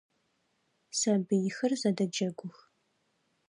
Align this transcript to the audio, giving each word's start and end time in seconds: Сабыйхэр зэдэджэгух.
Сабыйхэр 0.99 1.71
зэдэджэгух. 1.81 2.57